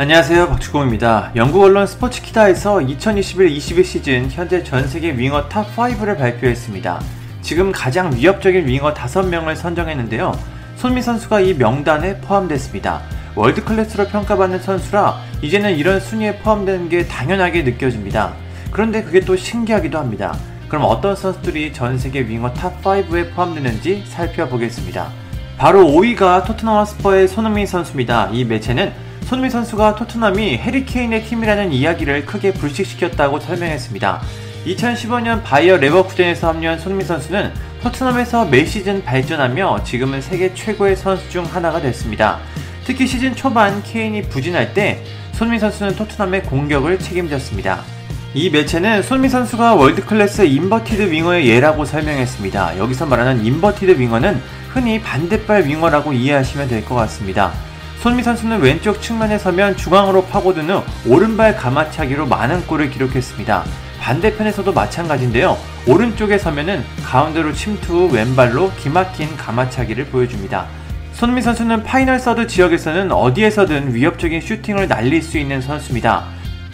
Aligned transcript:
안녕하세요 0.00 0.48
박주공입니다. 0.48 1.32
영국 1.36 1.62
언론 1.62 1.86
스포츠키다에서 1.86 2.76
2021-22 2.76 3.84
시즌 3.84 4.30
현재 4.30 4.64
전세계 4.64 5.18
winger 5.18 5.50
top 5.50 5.75
5를 5.75 6.16
발표했습니다. 6.16 7.02
지금 7.42 7.70
가장 7.70 8.10
위협적인 8.16 8.66
윙어 8.66 8.94
5명을 8.94 9.56
선정했는데요. 9.56 10.32
손흥민 10.76 11.02
선수가 11.02 11.40
이 11.40 11.52
명단에 11.52 12.16
포함됐습니다. 12.20 13.02
world 13.36 13.62
class로 13.62 14.06
평가받는 14.06 14.60
선수라 14.60 15.20
이제는 15.42 15.76
이런 15.76 16.00
순위에 16.00 16.38
포함되는 16.38 16.88
게 16.88 17.06
당연하게 17.06 17.64
느껴집니다. 17.64 18.32
그런데 18.70 19.02
그게 19.02 19.20
또 19.20 19.36
신기하기도 19.36 19.98
합니다. 19.98 20.34
그럼 20.70 20.84
어떤 20.86 21.14
선수들이 21.14 21.74
전 21.74 21.98
세계 21.98 22.26
winger 22.26 22.54
top 22.54 23.02
5에 23.02 23.34
포함되는지 23.34 24.04
살펴보겠습니다. 24.06 25.10
바로 25.58 25.84
5위가 25.84 26.46
토트넘 26.46 26.74
홋스퍼의 26.78 27.28
손흥민 27.28 27.66
선수입니다. 27.66 28.30
이 28.32 28.46
매체는 28.46 29.09
손흥민 29.30 29.48
선수가 29.48 29.94
토트넘이 29.94 30.58
해리 30.58 30.87
케인의 30.87 31.22
팀이라는 31.22 31.72
이야기를 31.72 32.26
크게 32.26 32.52
불식시켰다고 32.52 33.38
설명했습니다. 33.38 34.20
2015년 34.66 35.44
바이어 35.44 35.76
레버쿠젠에서 35.76 36.48
합류한 36.48 36.80
손흥민 36.80 37.06
선수는 37.06 37.52
토트넘에서 37.80 38.46
매 38.46 38.64
시즌 38.64 39.04
발전하며 39.04 39.84
지금은 39.84 40.20
세계 40.20 40.52
최고의 40.52 40.96
선수 40.96 41.30
중 41.30 41.44
하나가 41.44 41.80
됐습니다. 41.80 42.40
특히 42.84 43.06
시즌 43.06 43.36
초반 43.36 43.84
케인이 43.84 44.20
부진할 44.22 44.74
때 44.74 45.00
손흥민 45.34 45.60
선수는 45.60 45.94
토트넘의 45.94 46.42
공격을 46.42 46.98
책임졌습니다. 46.98 47.84
이 48.34 48.50
매체는 48.50 49.04
손흥민 49.04 49.28
선수가 49.28 49.76
world 49.76 50.09
class 50.09 50.42
inverted 50.42 51.08
winger의 51.08 51.46
예라고 51.46 51.84
설명했습니다. 51.84 52.78
여기서 52.78 53.06
말하는 53.06 53.44
inverted 53.44 53.96
winger는 53.96 54.42
흔히 54.70 55.00
반대발 55.00 55.68
winger라고 55.68 56.14
이해하시면 56.14 56.66
될 56.66 56.84
것 56.84 56.96
같습니다. 56.96 57.69
손흥민 58.00 58.22
선수는 58.22 58.62
왼쪽 58.62 59.02
측면에 59.02 59.36
서면 59.36 59.76
중앙으로 59.76 60.24
파고든 60.24 60.70
후 60.70 60.82
오른발 61.06 61.56
감아차기로 61.56 62.26
많은 62.26 62.66
골을 62.66 62.88
기록했습니다. 62.88 63.64
반대편에서도 64.00 64.72
마찬가지인데요. 64.72 65.58
오른쪽에 65.86 66.38
서면은 66.38 66.82
가운데로 67.04 67.52
침투 67.52 68.08
후 68.08 68.14
왼발로 68.14 68.72
기막힌 68.78 69.36
감아차기를 69.36 70.06
보여줍니다. 70.06 70.66
손흥민 71.12 71.42
선수는 71.42 71.82
final 71.82 72.18
third 72.18 72.46
지역에서는 72.46 73.12
어디에서든 73.12 73.94
위협적인 73.94 74.40
슈팅을 74.40 74.88
날릴 74.88 75.20
수 75.20 75.36
있는 75.36 75.60
선수입니다. 75.60 76.24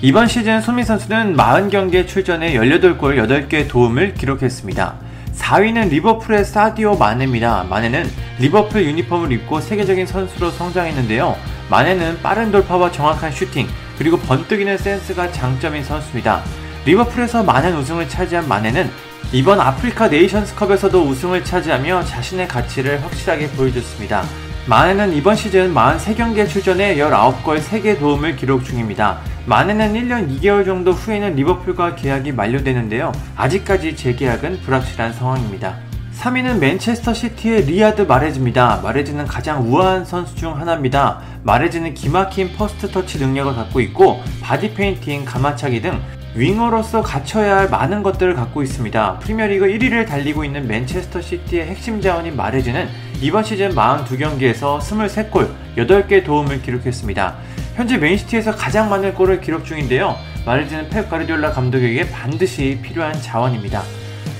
이번 0.03 0.29
시즌 0.29 0.61
손흥민 0.61 0.85
선수는 0.85 1.37
40경기에 1.37 2.07
출전해 2.07 2.55
18골 2.55 3.49
8개의 3.49 3.69
도움을 3.69 4.15
기록했습니다. 4.15 4.95
4위는 5.35 5.89
리버풀의 5.89 6.45
사디오 6.45 6.97
마네입니다. 6.97 7.65
마네는 7.69 8.09
리버풀 8.39 8.85
유니폼을 8.85 9.33
입고 9.33 9.61
세계적인 9.61 10.07
선수로 10.07 10.51
성장했는데요. 10.51 11.37
마네는 11.71 12.21
빠른 12.23 12.53
돌파와 12.53 12.93
정확한 12.93 13.33
슈팅, 13.33 13.67
그리고 13.99 14.19
번뜩이는 14.19 14.77
센스가 14.79 15.33
장점인 15.33 15.83
선수입니다. 15.83 16.43
리버풀에서 16.85 17.43
많은 17.43 17.77
우승을 17.77 18.09
차지한 18.09 18.47
마네는 18.49 18.91
이번 19.33 19.61
아프리카 19.61 20.09
네이션스컵에서도 20.09 21.03
우승을 21.03 21.45
차지하며 21.45 22.05
자신의 22.05 22.47
가치를 22.47 23.03
확실하게 23.03 23.49
보여줬습니다. 23.51 24.25
마네는 24.67 25.15
이번 25.15 25.35
시즌 25.37 25.73
43경기에 25.73 26.49
출전해 26.49 26.97
19골 26.97 27.61
3개 27.61 27.99
도움을 27.99 28.37
기록 28.37 28.65
중입니다. 28.65 29.21
마네는 29.47 29.95
1년 29.95 30.41
2개월 30.41 30.65
정도 30.65 30.93
후에는 30.93 31.37
리버풀과 31.37 31.95
계약이 31.95 32.33
만료되는데요. 32.33 33.13
아직까지 33.37 33.97
재계약은 33.97 34.61
불확실한 34.63 35.13
상황입니다. 35.13 35.86
3위는 36.17 36.59
맨체스터 36.59 37.13
시티의 37.13 37.67
리야드 37.67 38.03
마레즈입니다. 38.03 38.81
마레즈는 38.83 39.27
가장 39.27 39.71
우아한 39.71 40.05
선수 40.07 40.35
중 40.35 40.59
하나입니다. 40.59 41.21
마레즈는 41.43 41.93
기막힌 41.93 42.53
first 42.57 42.91
touch 42.91 43.19
능력을 43.19 43.55
갖고 43.55 43.81
있고 43.81 44.23
body 44.41 44.73
feinting, 44.73 45.27
감아차기 45.27 45.83
등 45.83 46.01
winger로서 46.35 47.03
갖춰야 47.03 47.59
할 47.59 47.69
많은 47.69 48.03
것들을 48.03 48.35
갖고 48.35 48.63
있습니다. 48.63 49.19
프리미어리그 49.19 49.67
1위를 49.67 50.07
달리고 50.07 50.45
있는 50.45 50.67
맨체스터 50.67 51.21
시티의 51.21 51.67
핵심 51.67 52.01
자원인 52.01 52.35
마레즈는 52.35 52.89
이번 53.21 53.45
시즌 53.45 53.75
42경기에서 53.75 54.79
23골, 54.79 55.51
8개 55.77 56.25
도움을 56.25 56.63
기록했습니다. 56.63 57.35
현재 57.75 57.99
맨시티에서 57.99 58.57
가장 58.57 58.89
많은 58.89 59.15
골을 59.15 59.43
기록 59.43 59.67
중인데요. 59.67 60.17
마레즈는 60.47 60.89
펩 60.89 61.09
가르디올라 61.09 61.53
감독에게 61.53 62.11
반드시 62.11 62.79
필요한 62.83 63.13
자원입니다. 63.21 63.83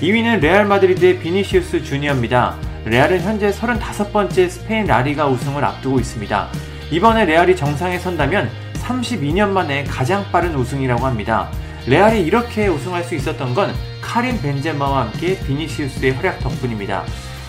2위는 0.01 0.41
레알 0.41 0.65
마드리드의 0.65 1.17
비니시우스 1.19 1.83
주니어입니다. 1.83 2.55
레알은 2.85 3.19
현재 3.21 3.49
35번째 3.49 4.47
스페인 4.47 4.85
라리가 4.85 5.25
우승을 5.25 5.65
앞두고 5.65 5.99
있습니다. 5.99 6.49
이번에 6.91 7.25
레알이 7.25 7.55
정상에 7.55 7.97
선다면 7.97 8.47
32년 8.75 9.49
만에 9.49 9.83
가장 9.85 10.23
빠른 10.31 10.53
우승이라고 10.53 11.03
합니다. 11.03 11.49
레알이 11.87 12.21
이렇게 12.21 12.67
우승할 12.67 13.03
수 13.03 13.15
있었던 13.15 13.55
건 13.55 13.73
카림 13.99 14.39
벤제마와 14.39 15.07
함께 15.07 15.39
비니시우스의 15.39 16.11
활약 16.11 16.41
덕분입니다. 16.41 17.03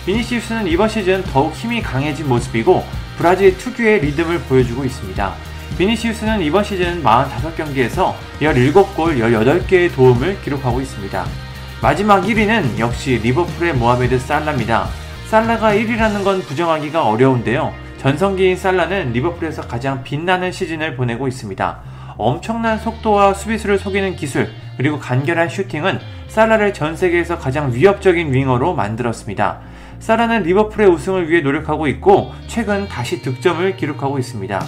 비니시우스는 0.07 0.65
이번 0.67 0.89
시즌 0.89 1.21
더욱 1.25 1.53
힘이 1.53 1.83
강해진 1.83 2.27
모습이고 2.27 2.83
브라질 3.19 3.55
특유의 3.59 4.01
리듬을 4.01 4.39
보여주고 4.39 4.85
있습니다. 4.85 5.35
비니시우스는 5.77 6.41
이번 6.41 6.63
시즌 6.63 7.03
45경기에서 7.03 8.15
17골 8.41 9.19
18개의 9.19 9.93
도움을 9.93 10.41
기록하고 10.41 10.81
있습니다. 10.81 11.48
마지막 11.81 12.25
1위는 12.25 12.77
역시 12.77 13.21
리버풀의 13.23 13.73
모하메드 13.75 14.19
살라입니다. 14.19 14.89
살라가 15.27 15.73
1위라는 15.73 16.25
건 16.25 16.41
부정하기가 16.41 17.07
어려운데요. 17.07 17.73
전성기인 17.99 18.57
살라는 18.57 19.13
리버풀에서 19.13 19.61
가장 19.61 20.03
빛나는 20.03 20.51
시즌을 20.51 20.97
보내고 20.97 21.29
있습니다. 21.29 21.79
엄청난 22.17 22.77
속도와 22.77 23.33
수비수를 23.33 23.79
속이는 23.79 24.17
기술, 24.17 24.49
그리고 24.75 24.99
간결한 24.99 25.47
슈팅은 25.47 25.99
살라를 26.27 26.73
전 26.73 26.97
세계에서 26.97 27.37
가장 27.37 27.73
위협적인 27.73 28.33
윙어로 28.33 28.75
만들었습니다. 28.75 29.59
살라는 29.99 30.43
리버풀의 30.43 30.89
우승을 30.89 31.29
위해 31.29 31.41
노력하고 31.41 31.87
있고 31.87 32.33
최근 32.47 32.89
다시 32.89 33.21
득점을 33.21 33.77
기록하고 33.77 34.19
있습니다. 34.19 34.61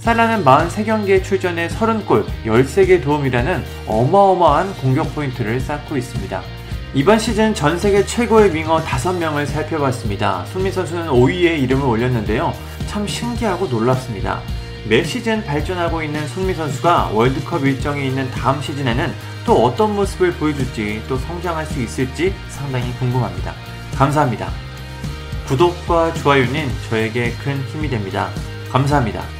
살라는 0.00 0.44
43경기에 0.44 1.24
출전해 1.24 1.68
30골, 1.68 2.26
13개 2.44 3.02
도움이라는 3.02 3.64
어마어마한 3.86 4.74
공격 4.74 5.14
포인트를 5.14 5.60
쌓고 5.60 5.96
있습니다. 5.96 6.57
이번 6.98 7.16
시즌 7.16 7.54
전 7.54 7.78
세계 7.78 8.04
최고의 8.04 8.52
윙어 8.52 8.82
5명을 8.82 9.46
살펴봤습니다. 9.46 10.44
손민 10.46 10.72
선수는 10.72 11.06
5위에 11.06 11.62
이름을 11.62 11.86
올렸는데요. 11.86 12.52
참 12.88 13.06
신기하고 13.06 13.68
놀랍습니다. 13.68 14.42
매 14.88 15.04
시즌 15.04 15.44
발전하고 15.44 16.02
있는 16.02 16.26
손미 16.26 16.54
선수가 16.54 17.10
월드컵 17.14 17.64
일정이 17.64 18.08
있는 18.08 18.28
다음 18.32 18.60
시즌에는 18.60 19.12
또 19.46 19.64
어떤 19.64 19.94
모습을 19.94 20.32
보여줄지 20.32 21.04
또 21.08 21.16
성장할 21.16 21.66
수 21.66 21.80
있을지 21.80 22.34
상당히 22.48 22.92
궁금합니다. 22.94 23.54
감사합니다. 23.94 24.50
구독과 25.46 26.14
좋아요는 26.14 26.68
저에게 26.90 27.30
큰 27.44 27.62
힘이 27.68 27.88
됩니다. 27.88 28.28
감사합니다. 28.72 29.37